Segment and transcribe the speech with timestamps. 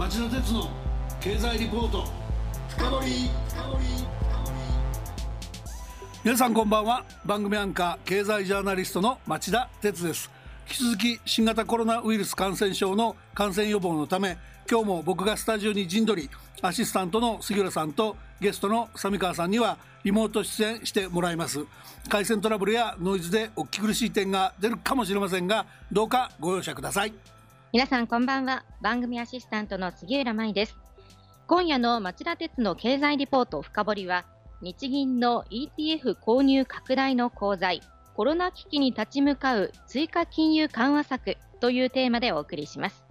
[0.00, 0.66] 町田鉄の
[1.20, 2.06] 経済リポート。
[2.70, 3.30] 深掘
[6.24, 7.04] 皆さんこんばんは。
[7.26, 10.30] 番組アンカー経済ジャーナリストの町田鉄です。
[10.70, 14.38] 引き続き新型コロナウイルス感染症の感染予防のため
[14.70, 16.30] 今日も僕がスタジオに陣取り
[16.62, 21.66] アシスタントの杉浦さんとゲストの三川さんにはリモート出演してもらいます。
[22.08, 27.12] 回線トラブルやノイズでお聞き苦しい点が出るかもしれませんがどうかご容赦ください。
[27.72, 28.64] 皆さんこんばんは。
[28.80, 30.76] 番組アシスタントの杉浦舞です。
[31.46, 34.24] 今夜の町田鉄の経済リポート深掘りは
[34.60, 37.80] 日銀の ETF 購入拡大の功罪
[38.16, 43.04] コロナ危機に立ち向かう追加金融緩和策というテーマでお送りします。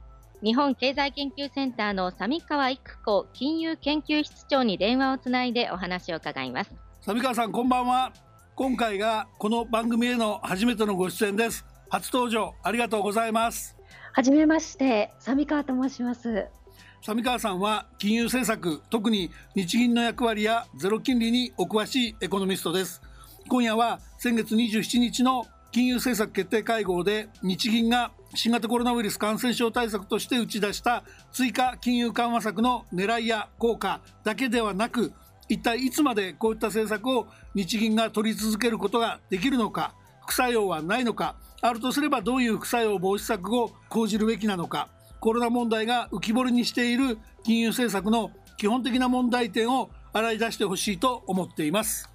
[0.44, 6.72] 日本経済研究センターの三川育子金融研究室長に電話をつないでお話を伺います。
[7.06, 8.12] 三川さんこんばんは。
[8.56, 11.66] 今回がこの番組への初めてのご出演です。
[11.88, 13.79] 初登場ありがとうございます。
[14.12, 16.48] はじめまして三川と申します。
[17.02, 23.02] 三川さんは金融政策特に日銀の役割やゼロ金利にお詳しいエコノミストです。
[23.48, 35.14] 今夜は先月27日の金融政策決定会合で日銀が新型コロナウイルス感染症対策として打ち出した追加金融緩和策の狙いや効果だけではなく
[35.48, 52.10] 一体いつまでこういった政策を日銀が取り続けることができるのか副作用はないのかあるとすればどういう副作用防止策を講じるべきなのかコロナ問題が浮き彫りにしている金融政策の基本的な問題点を洗い出してほしいと思っています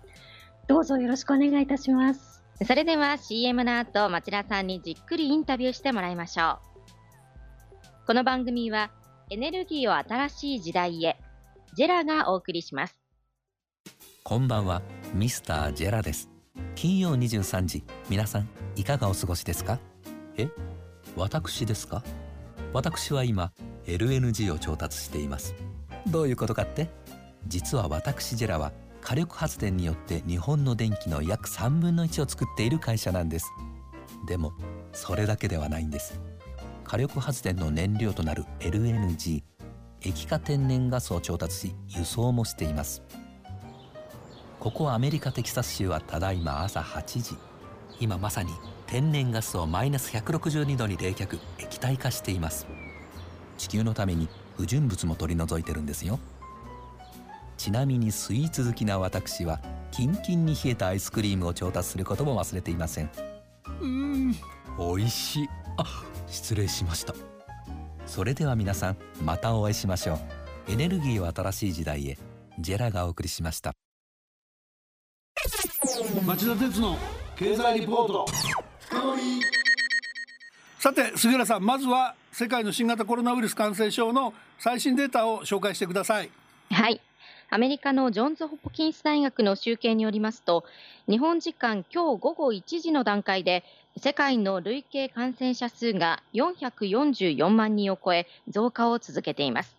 [0.67, 8.07] どうぞよろしくお願いいたしますそれでは CM の後、町田さんにじっくりインタビューしてもらいましょう。
[8.07, 8.91] この番組は、
[9.29, 11.19] エネルギーを新しい時代へ、
[11.75, 12.97] ジェラがお送りします。
[14.23, 16.34] こんばんは、ミスタージェラです。
[16.75, 19.79] 金曜23時、皆さん、いかがお過ごしですか？
[20.37, 20.49] え？
[21.17, 22.03] 私ですか？
[22.73, 23.53] 私は今、
[23.87, 25.55] LNG を調達しています。
[26.09, 26.91] どういうことかって？
[27.47, 33.53] 実は私ジェラは火力発電によって日本の電気の約3分の1を作っている会社なんです。
[34.27, 34.53] でも
[34.93, 36.21] それだけではないんです。
[36.83, 39.43] 火力発電の燃料となる LNG
[40.01, 43.03] 液化天然ガスを調達し輸送もしています。
[44.65, 47.37] ここアメリカテキサス州はただいま朝8時。
[48.01, 48.51] 今まさに
[48.87, 52.67] 天然ガスをマイナス162度に冷却液体化しています。
[53.59, 54.27] 地球のために
[54.57, 56.19] 不純物も取り除いてるんですよ。
[57.59, 59.61] ちなみにスイーツ好きな私は
[59.91, 63.11] キンキンに冷えたアイスクリームを調達することも忘れていません。
[63.83, 64.33] うん。
[64.79, 65.49] 美味しい。
[65.77, 65.85] あ
[66.27, 67.15] 失礼しました。
[68.07, 70.73] それでは皆さんまたお会いしましょう。
[70.73, 72.17] エネルギーを新しい時代へ。
[72.59, 73.75] ジェラがお送りしました
[76.27, 76.97] 町田鉄の
[77.37, 78.27] 経済リポート。
[80.79, 86.31] さて杉浦さんまずは世界の新型コロナウイルス感染症の最新データを紹介してください。
[86.71, 86.99] はい。
[87.51, 90.65] アメリカのジョンズ・ホプキンス大学の集計によりますと、
[91.09, 93.65] 日本時間今日午後1時の段階で、
[93.99, 99.77] 世界の累計感染者数が444万人を超え、増加を続けています。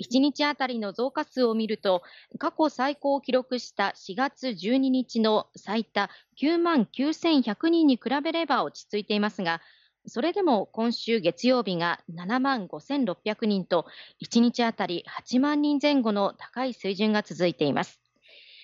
[0.00, 2.02] 1日あたりの増加数を見ると、
[2.38, 9.60] 過去最高を記録した4月12日の最多9万9100人に比べれば落ち着いていますが、
[10.06, 13.86] それでも今週月曜日が7万5600人と
[14.22, 18.00] 1日あたり8万人前後の高い水準が続いています。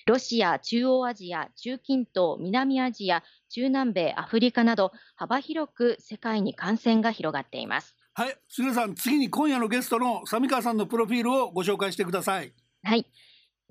[0.06, 7.96] ロシア、中央アジア、中近東、南アジア、中南米、アフリカなど幅広く世界に感染が広がっています。
[8.14, 12.52] はい、杉さん、次に今夜のゲストの三川さんのプロフィールをご紹介してください。
[12.82, 13.06] はい。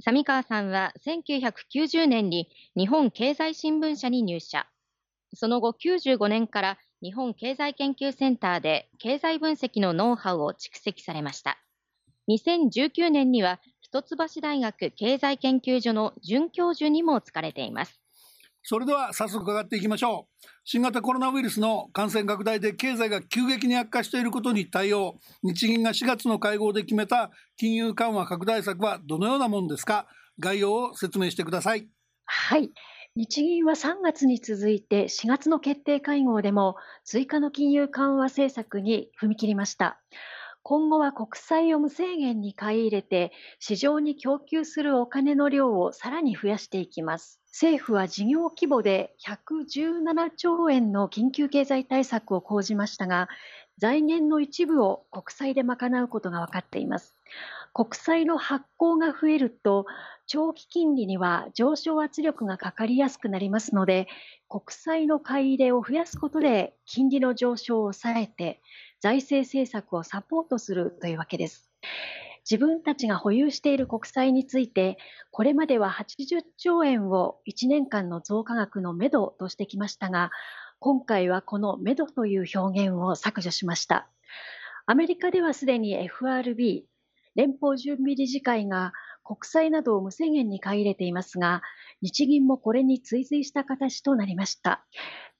[0.04, 4.66] 三川さんは1990年に日本経済新聞社に入社。
[5.36, 11.60] その後95年から日本経済研究センターで経済分析のノウハウを蓄積されました。
[12.28, 18.01] 2019年には一橋大学経済研究所の准教授にも就かれています。
[18.64, 20.48] それでは早速伺っていきましょう。
[20.64, 30.08] 新型コロナウイルスの感染拡大で経済が急激に悪化していることに対応、日銀が4月の会合で決めた金融緩和拡大策はどのようなものですか？
[30.40, 31.88] 概要を説明してください。
[32.26, 32.72] はい。
[33.16, 40.02] 日銀は3月に続いて4月の決定会合でも追加の金融緩和政策に踏み切りました。
[40.64, 47.42] 今後は国債を無制限に買い入れて市場に供給するお金の量をさらに増やしていきます。
[47.48, 53.28] 政府は事業規模で117兆円の緊急経済対策を講じましたが、
[53.78, 57.16] 財源の一部を国債で賄うことが分かっています。
[57.74, 59.86] 国債の発行が増えると
[60.28, 64.08] 長期金利には上昇圧力がかかりやすくなりますので
[64.50, 68.62] 国債の買い入れを増やすことで金利の上昇を抑えて
[69.02, 71.72] 財政政策をサポートするというわけです。
[72.50, 74.98] 自分たちが保有している国債について、
[75.32, 80.32] これまでは80兆円を1年間の増加額のめどとしてきましたが、
[80.80, 84.08] 今回はこのめどという表現を削除しました。
[84.86, 86.86] アメリカではすでに FRB、
[87.36, 88.94] 連邦準備理事会が
[89.24, 91.62] 国債などを無制限に買い入れていますが、
[92.02, 94.86] 日銀もこれに追随した形となりました。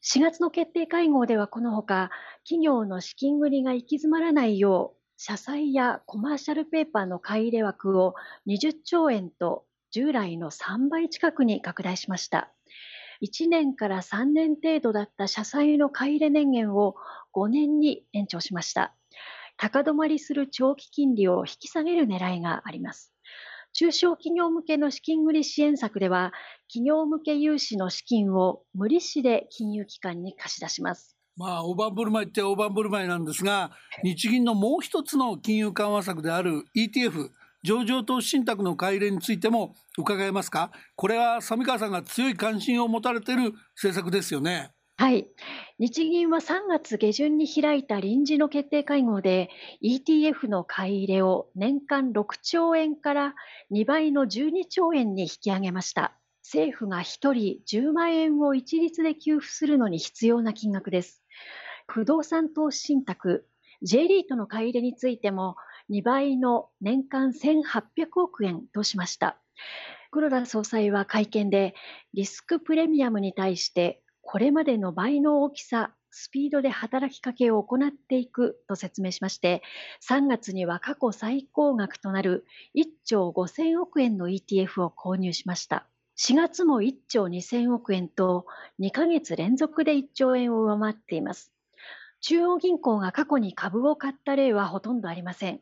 [0.04, 2.10] 4月の決定会合ではこのほか、
[2.44, 8.16] 企業の資金繰りが行き詰まらないよう、社債やコマーシャルペーパーの買い入れ枠を
[8.48, 12.52] 20兆円と従来の3倍近くに拡大しました。
[13.22, 16.96] 1年から3年程度だった社債の買い入れ年限を
[17.36, 18.96] 5年に延長しました。
[19.56, 23.11] 高止まりする長期金利を引き下げる狙いがあります。
[23.74, 26.34] 中小企業向けの資金繰り支援策では、
[26.68, 31.18] 企業向け融資の資金を無利子で金融機関に貸し出します。
[31.38, 33.72] まあ、大盤振る舞いって大盤振る舞いなんですが、
[34.04, 37.30] 日銀のもう一つの金融緩和策である ETF、
[37.64, 40.72] 上場投資信託の買い入れについても伺えますか？
[40.96, 44.72] これは三川さんが強い関心を持たれている政策ですよね。
[45.02, 45.26] はい。
[45.80, 49.50] 日銀は3月下旬に開いた臨時の決定会合で
[49.82, 53.34] ETF の買い入れを年間6兆円から
[53.72, 56.14] 2倍の12兆円に引き上げました。
[56.44, 57.34] 政府が1人
[57.68, 61.24] 10万円を一律で給付するのに必要な金額です。
[61.88, 63.48] 不動産投資信託、
[63.82, 65.56] J リートの買い入れについても
[65.90, 69.40] 2倍の年間1800億円としました。
[70.12, 71.74] 黒田総裁は会見で
[72.14, 79.62] リスクプレミアムに対してこれまでの倍の大きさ、スピードで働きかけを行っていくと説明しまして、
[80.08, 82.46] 3月には過去最高額となる
[82.76, 85.88] 1兆5000億円の ETF を購入しました。
[86.18, 88.46] 4月も1兆2000億円と
[88.80, 91.54] 2ヶ月連続で1兆円を上回っています。
[92.20, 95.62] 中央銀行が過去に株を買った例はほとんどありません。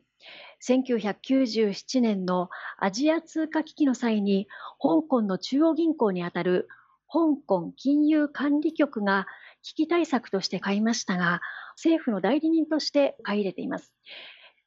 [0.62, 4.46] 1997年のアジア通貨危機の際に、
[4.78, 6.68] 香港の中央銀行にあたる
[7.12, 9.26] 香港金融管理局が
[9.62, 11.40] 危機対策として買いましたが、
[11.74, 13.92] 政府の代理人として買い入れています。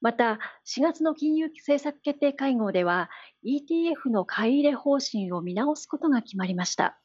[0.02, 3.10] また、4月の金融政策決定会合では、
[3.46, 7.00] ETF の買い入れ方針を見直すことが決まりました。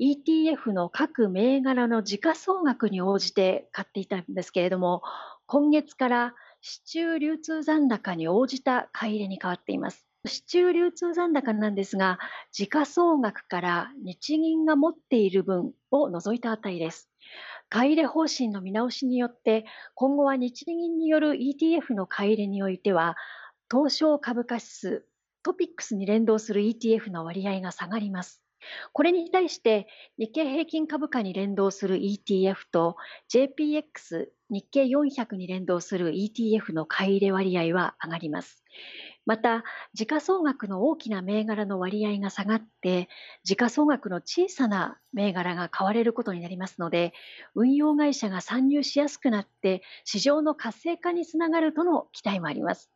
[0.00, 5.02] ETF の各銘柄の時価総額に応じて買っていたんですけれども、
[5.46, 10.06] 今月から市中流通残高に応じた買い入れに変わっています。
[10.24, 12.20] 市中流通残高なんですが、
[12.52, 17.10] 時価総額から日銀が持っている分を除いた値です。
[17.68, 19.64] 買い入れ方針の見直しによって、
[19.94, 23.16] 今後は日銀による ETF の買い入れにおいては、
[23.68, 25.06] 東証株価指数、
[25.42, 28.42] トピックスに連動する ETF の割合が下がります。
[28.92, 29.88] これに対して
[30.18, 32.94] 日経平均株価に連動する ETF と
[33.28, 38.62] JPX 日経400に連動する ETF の買い入れ割合は上がります。
[39.24, 39.62] また、
[39.94, 43.08] 時価総額の大きな銘柄の割合が下がって、
[43.44, 47.12] 時価総額の小さな銘柄が買われることになりますので、
[47.54, 52.90] 運用会社が参入しやすくなって、市場の活性化につながるとの期待もあります。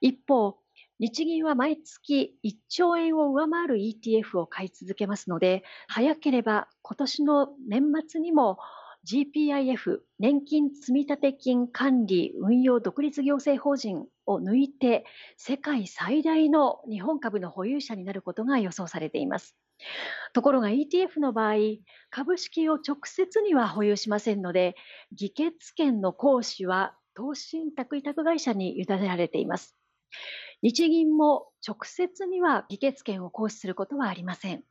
[0.00, 0.56] 一方、
[0.98, 8.58] 日銀は毎月1兆円を上回る ETF を買い続けますので、早ければ今年の年末にも
[9.04, 15.04] GPIF 年金積立金管理運用独立行政法人を抜いて
[15.36, 19.56] 世界最大の日本株の保有者になることが予想されています。
[20.32, 21.54] ところが ETF の場合、
[22.10, 24.74] 株式を直接には保有しませんので、
[25.12, 29.76] 議決権の行使は投資信託委託会社に委ねられています。
[30.62, 34.64] 日銀も直接には議決権を行使することはありません。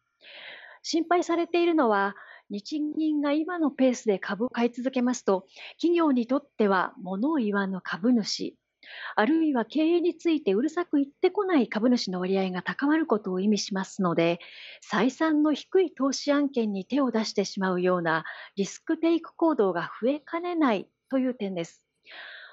[0.81, 2.15] 心配されているのは、
[2.49, 5.47] 日銀が今のペースで株を買い続けますと、
[5.77, 8.55] 企業にとっては物を言わぬ株主、
[9.15, 14.39] あるいは経営についてうるさく言ってこない株主の割合が高まることを意味しますので、
[14.91, 18.25] 採算の低い投資案件に手を出してしまうような
[18.55, 21.83] リスクテイク行動が増えかねないという点です。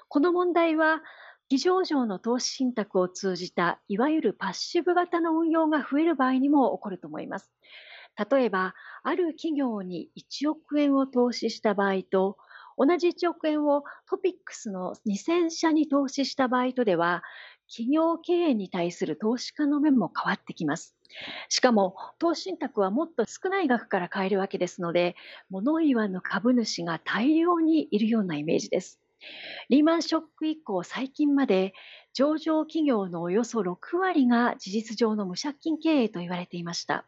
[0.09, 1.01] この問題は
[1.49, 7.51] 非上場の投資信託を通じたいわゆるパッシブ型の運用が増える場合にも起こると思います。
[8.31, 12.37] 例えば、ある企業に1億円を投資した場合と、
[12.77, 17.23] 同じ1億円をトピックスの2000社に投資した場合とでは、
[17.69, 20.95] 企業経営に対する投資家の面も変わってきます。
[21.49, 25.15] しかも、投資信託はもっと少ない額から買えるわけですので、
[25.49, 28.99] 物言わぬ株主が大量にいるようなイメージです。
[29.69, 31.73] リーマンショック以降最近まで
[32.13, 37.07] 上場企業のおよそ6割が事実上の無借金経営と言われていました。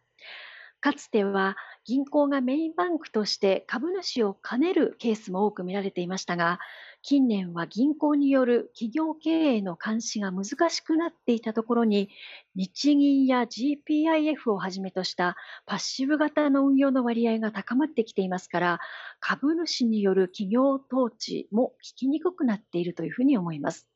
[0.85, 6.59] かつては銀行がメインバンクとして株主を兼ねるケースも多く見られていましたが、
[7.01, 12.11] 近年は銀行による企業経営の監視が難しくなっていたところに、
[12.53, 18.79] 日銀や GPIF をはじめとしたパッシブ型の運用の割合が高まってきていますから、
[19.19, 23.87] 株主による企業統治も効きにくくなっているというふうに思います。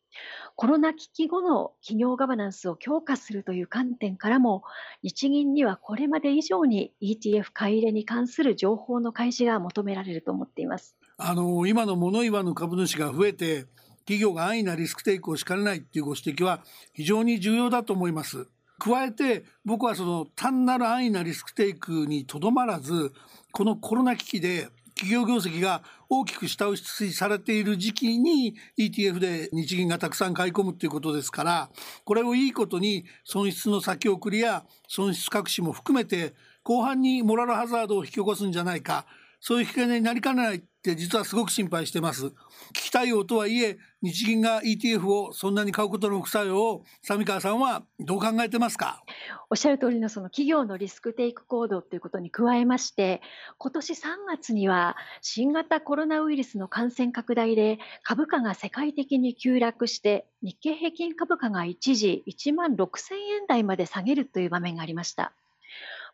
[0.56, 4.64] コロナ危機後の企業ガバナンスを強化するという観点からも、
[5.04, 10.96] 日銀にはこれまで以上に ETF 買い入れに関する情報の開示が求められると思っています。
[11.18, 13.66] あの今の物言わぬ株主が増えて
[14.00, 16.64] 企業が安易なリスクテイクをしかねないっていうご指摘は
[16.94, 18.48] 非常に重要だと思います。
[18.80, 23.12] 加えて僕はその単なる安易なリスクテイクにとどまらず
[23.52, 31.70] このコロナ危機で企業業績が大きく下押しされている時期に ETF で日銀がたくさん買い込むということですから
[32.04, 39.06] これをいいことに損失の先送りや損失隠しも含めて後半にモラルハザードを引き起こすんじゃないか
[39.40, 42.32] そういう引き金になりかねないって実はすごく心配してます。
[42.74, 49.04] 危機対応とはいえ日銀が ETF をそんなに買うことの副作用を三川さんはどう考えてますか？
[49.50, 53.22] おっしゃる通りのその企業のリスクテイク行動ということに加えまして
[53.58, 65.34] 今年3月には新型コロナウイルスの感染拡大で株価が世界的に急落して日経平均株価が一時1万6000円台まで下げるという場面がありました。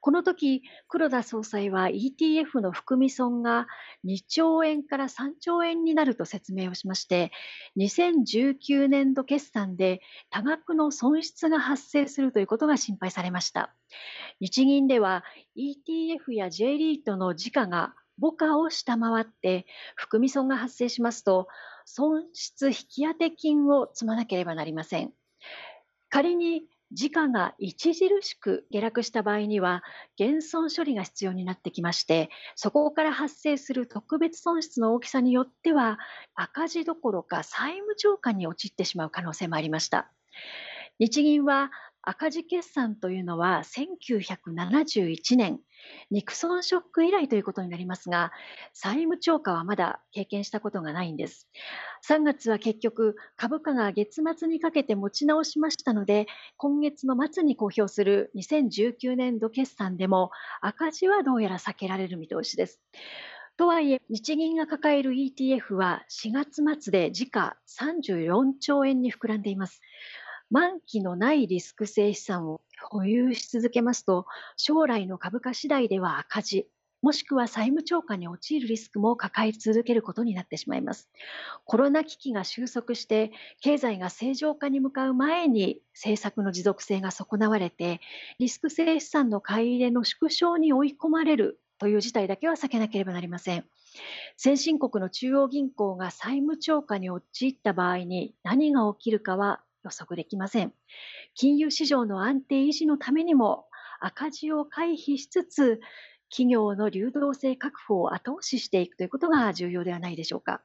[0.06, 3.66] この時、黒田総裁は ETF の含み損が
[4.06, 7.32] 2兆円から3兆円になると説明をしまして、
[7.80, 13.74] 2019年度決算で多額の損失が発生するということが心配されました。
[14.40, 15.24] 日銀では
[15.58, 21.48] ETF や J リートの時価が母価を下回って含み損が発生しますと
[21.84, 25.14] 損失引当金を積まなければなりません。
[26.10, 26.62] 仮に
[26.96, 29.84] 時価が著しく下落した場合には
[30.18, 36.00] 減損処理が必要になってきましてそこから発生する特別損失の大きさによっては
[36.36, 40.10] 赤字どころか債務超過に陥ってしまう可能性もありました。
[40.98, 41.72] 日銀は
[42.02, 45.60] 赤字決算というのは1971年
[46.12, 48.32] ニクソンショック以来ということになりますが
[48.74, 51.48] 債務超過はまだ経験したことがないんです
[52.08, 56.28] 3月は結局株価が月末にかけて持ち直しましたので
[56.58, 62.80] 今月の末に公表する2019年度決算でも赤字はどうやら避けられる見通しです
[63.58, 69.82] とはいえ、日銀が抱える ETF は4月末で時価34兆円に膨らんでいます。
[70.50, 74.26] 満期のないリスク性資産を保有し続けますと、
[74.58, 76.68] 将来の株価次第では赤字、
[77.06, 81.08] もしくは債務超過に陥るリスクも抱え続けることになってしまいます。
[81.64, 88.02] コロナ危機が収束して経済が正常化に向かう前に政策の持続性が損なわれて
[88.40, 93.66] リスク性資産の買い入れの縮小に追い込まれるという事態だけは避けなければなりません。
[94.36, 100.74] 先進国の中央銀行が債務超過に陥った場合に何が起きるかは予測できません。
[101.34, 103.66] 金融市場の安定維持のためにも
[104.00, 105.80] 赤字を回避しつつ
[106.30, 110.62] 企業の流動性確保を後押ししていくということが重要ではないでしょうか。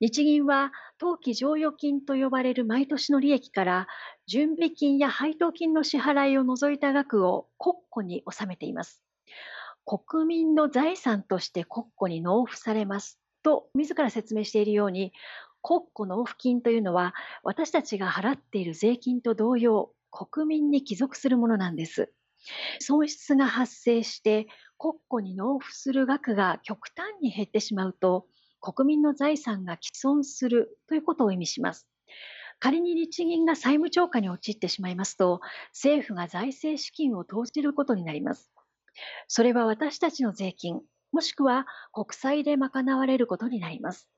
[0.00, 3.86] 日銀は当期剰余金と呼ばれる毎年の利益から
[4.26, 9.02] 準備金や配当金の支払いを除いた額を国庫に納めています。
[9.84, 15.12] 国民の財産として国庫に納付されますと自ら説明しているように
[15.62, 17.14] 国庫納付金というのは
[17.44, 22.12] 私たちが払っている税金と同様国民に帰属するものなんです。
[22.80, 28.26] 損失が発生して国庫に納付する額が極端に減ってしまうと
[28.60, 31.88] 国民の財産が毀損するということを意味します。
[32.58, 35.40] 仮に日銀が債務超過に陥ってしまいますと
[35.72, 38.52] 政府が財政資金を投じることになります。
[39.26, 40.80] それは私たちの税金
[41.12, 44.08] もしくは国債で賄われることになります。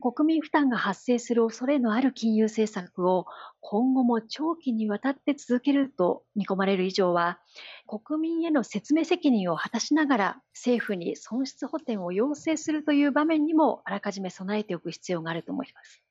[0.00, 3.26] 国民負担が発生する恐れのある金融政策を
[3.60, 7.40] 今後も長期にわたって続けると見込まれる以上は
[7.86, 16.02] 国民への説明責任を果たしながら政府に損失補填を要請するという場面にもあらかじめ備えておく必要があると思います。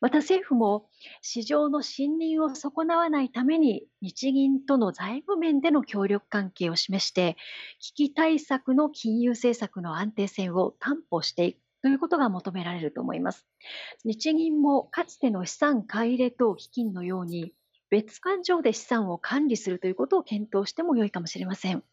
[0.00, 0.90] また政府も
[1.22, 7.36] 市場の信任を損なわないために日銀との財務面での協力関係を示して
[7.80, 13.46] 危機対策の金融政策の安定性を担保していくということが求められると思います。
[14.04, 17.52] 日銀もかつての資産買い入れ等基金のように
[17.90, 21.84] 別勘定で資産を管理するということを検討しても良いかもしれません。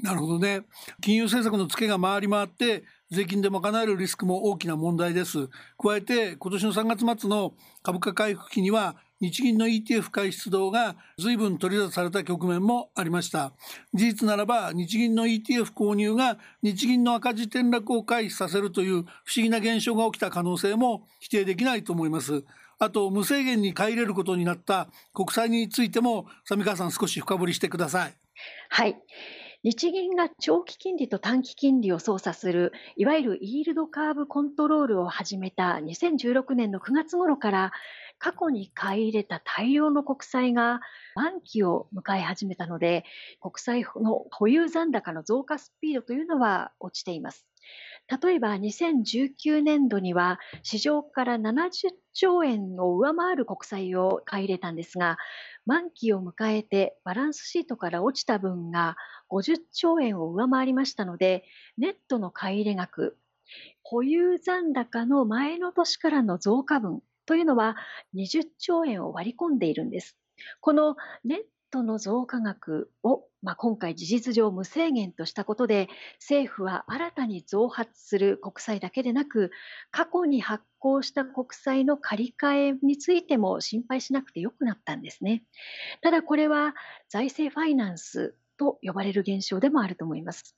[0.00, 0.62] なるほどね。
[1.00, 5.48] 金融政策のツケが回り回って税金で賄えるリスクも大きな問題です。
[5.76, 13.52] 加えて今年の3月末の株価回復期には日銀の ETF 買い出動が随分取り沙汰された局面もありました。
[13.94, 22.44] 事実ならば日銀の ETF 購入が日銀の赤字転落を回避させるという不思議な現象が起きた可能性も否定できないと思います。
[22.80, 28.14] あと無制限に買い入れることになった国債についても三川さん少し深掘りしてください。
[28.70, 28.96] はい。
[29.64, 37.72] 日銀が長期金利と短期金利を操作する、いわゆるイールドカーブコントロールを始めた2016年の9月頃から、
[38.22, 40.80] 過去に買い入れた大量の国債が
[41.16, 43.04] 満期を迎え始めたので、
[43.40, 47.44] 国債の保有残高の増加スピードというのは落ちています。
[48.22, 51.70] 例えば2019年度には市場から70
[52.12, 55.18] 兆円を上回る国債を買い入れたんですが、
[55.66, 58.94] 満期を迎えてバランスシートから落ちた分が
[59.32, 61.42] 50兆円を上回りましたので、
[61.76, 63.18] ネットの買い入れ額、
[63.82, 67.76] 保有残高の前の年からの増加分というのは
[68.14, 70.16] 20兆円を割り込んでいるんです。
[70.60, 71.38] このネッ
[71.70, 75.88] トの増加額を、まあ、今回事実上無制限としたことで
[76.20, 79.50] 政府は新たに増発する国債だけでなく
[79.90, 85.44] 過去に発行した国債の借り換えについても心配しなくてよくなったんですね。
[86.02, 86.74] ただこれは
[87.08, 90.56] 財政ファイナンスと呼ばれる現象でもあると思います。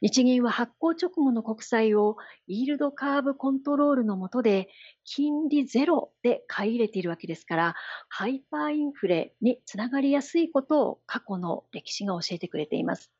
[0.00, 4.68] 日銀は発行直後の国債をイールドカーブコントロールの下で
[5.04, 7.74] 金利ゼロで買い入れているわけですから
[8.08, 13.12] ハイパーインフレにつながりやすいことを過去の歴史が教えてくれています。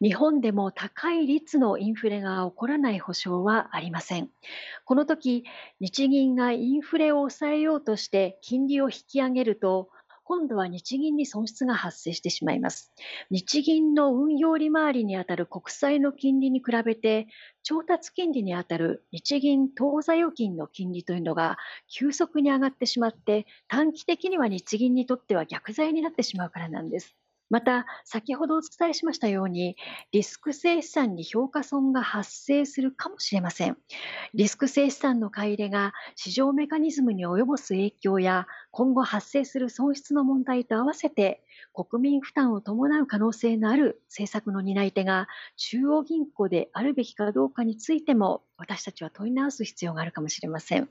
[0.00, 4.30] 日本でも高い率のインフレが起こらない保証はありません。
[4.84, 5.44] この時、
[5.80, 9.90] 日銀がインフレを抑えようとして金利を引き上げると、
[10.30, 12.92] 今度は日銀に損失が発生してしまいます。
[13.32, 17.26] 日銀の運用利回りにあたる国債の金利に比べて、
[17.64, 21.56] 調達金利にあたる日銀当座預金の金利というのが
[21.88, 27.16] 急速に上がってしまって、短期的には日銀にとっては逆剤になってしまうからなんです。
[27.50, 29.76] また、先ほどお伝えしましたように、
[30.12, 33.76] リスク性資産に評価損が発生するかもしれません。
[34.34, 41.42] リスク性資産の買い入れが市場メカニズムに及ぼす影響や、今後発生する損失の問題と合わせて、
[41.74, 50.88] 国民負担を伴う可能性のある政策の担い手が中央銀行であるべきかどうかについても、私たちは問い直す必要があるかもしれません。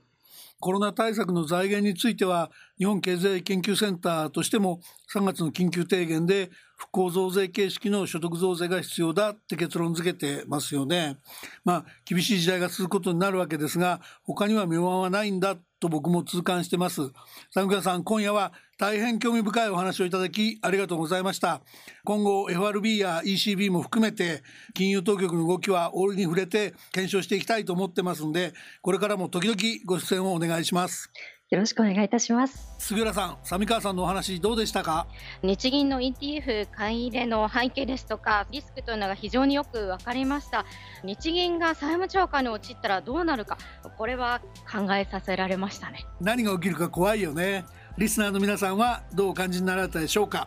[0.60, 4.80] コロナ対策の財源については日本経済研究センターとしても
[5.12, 11.18] 3月の緊急提言で復興増税形式の所得増税が必要だって結論付けてますよね。
[11.62, 17.02] まあ厳しい時代が続くことになるわけですが他には妙案はないんだと僕も痛感してます。
[17.50, 21.60] 三倉さん今夜は大変興味深いお話をいただきありがとうございました。
[22.04, 31.12] 今後 FRB や ECB も含めて金融当局の動きは大いに触れて検証していきたいと思ってますんでこれからも時々ご出演をお願いします。
[31.50, 32.70] よろしくお願いいたします。
[32.78, 35.08] 杉浦さん、三川さんのお話どうでしたか？
[35.42, 40.64] 日銀の ETF 買い入れの背景ですとかリスクというのが非常によく分かりました。
[41.02, 43.58] 日銀が債務超過に陥ったらどうなるか
[43.98, 46.06] これは考えさせられましたね。
[46.20, 47.64] 何が起きるか怖いよね。
[47.98, 50.46] リスナーの皆さんはどうお感じになられたでしょうか？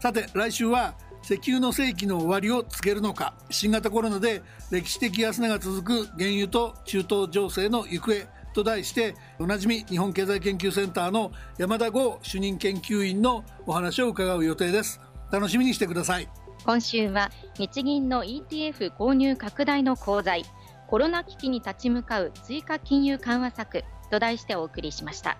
[0.00, 3.34] さて来週は石油の世紀の終わりを告げるのか。
[3.50, 15.00] 新型コロナで歴史的安値が続く原油と中東情勢の行方と題しておなじみ日本経済研究センターの山田剛主任研究員のお話を伺う予定です。
[15.30, 16.28] 楽しみにしてください。
[16.64, 20.44] 今週は日銀の ETF 購入拡大の功罪
[20.88, 25.38] コロナ危機に立ち向かう追加金融緩和策と題してお送りしました。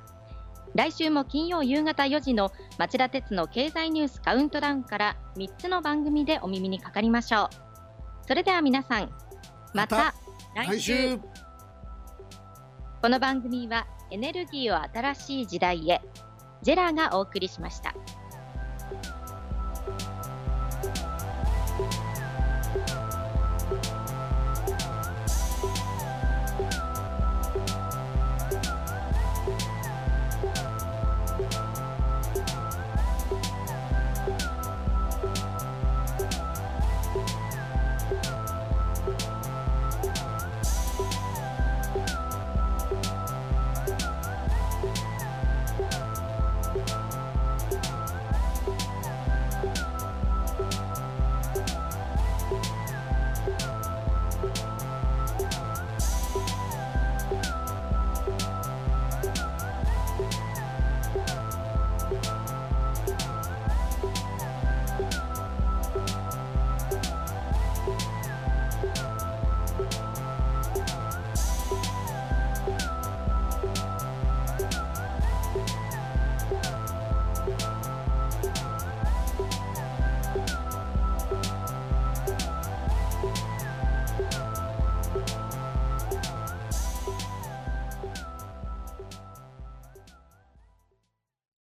[0.76, 7.48] 来週も金曜夕方4時の町田鉄の経済ニュースカウントダウンから3つの番組でお耳にかかりましょう。
[8.28, 9.10] それでは皆さん
[9.74, 10.14] また
[10.54, 11.18] 来週
[13.02, 16.02] この番組はエネルギーを新しい時代へ
[16.60, 17.94] ジェラがお送りしました。